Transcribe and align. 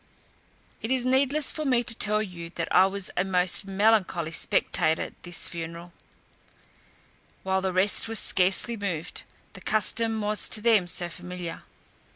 It 0.81 0.89
is 0.89 1.05
needless 1.05 1.51
for 1.51 1.63
me 1.63 1.83
to 1.83 1.93
tell 1.93 2.23
you 2.23 2.49
that 2.55 2.73
I 2.75 2.87
was 2.87 3.11
a 3.15 3.23
most 3.23 3.65
melancholy 3.65 4.31
spectator 4.31 5.11
this 5.21 5.47
funeral, 5.47 5.93
while 7.43 7.61
the 7.61 7.71
rest 7.71 8.07
were 8.07 8.15
scarcely 8.15 8.75
moved, 8.75 9.21
the 9.53 9.61
custom 9.61 10.19
was 10.19 10.49
to 10.49 10.61
them 10.61 10.87
so 10.87 11.07
familiar. 11.07 11.61